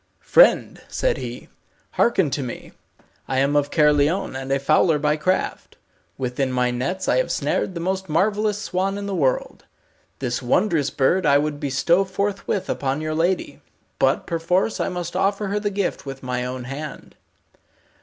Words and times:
"Friend," 0.25 0.81
said 0.87 1.17
he, 1.17 1.47
"hearken 1.91 2.31
to 2.31 2.41
me. 2.41 2.71
I 3.27 3.37
am 3.37 3.55
of 3.55 3.69
Caerleon, 3.69 4.35
and 4.35 4.51
a 4.51 4.57
fowler 4.59 4.97
by 4.97 5.15
craft. 5.15 5.77
Within 6.17 6.51
my 6.51 6.71
nets 6.71 7.07
I 7.07 7.17
have 7.17 7.31
snared 7.31 7.75
the 7.75 7.81
most 7.81 8.09
marvellous 8.09 8.57
swan 8.59 8.97
in 8.97 9.05
the 9.05 9.13
world. 9.13 9.65
This 10.17 10.41
wondrous 10.41 10.89
bird 10.89 11.23
I 11.27 11.37
would 11.37 11.59
bestow 11.59 12.03
forthwith 12.03 12.67
upon 12.67 12.99
your 13.01 13.13
lady, 13.13 13.61
but 13.99 14.25
perforce 14.25 14.79
I 14.79 14.89
must 14.89 15.15
offer 15.15 15.49
her 15.49 15.59
the 15.59 15.69
gift 15.69 16.03
with 16.03 16.23
my 16.23 16.45
own 16.45 16.63
hand." 16.63 17.13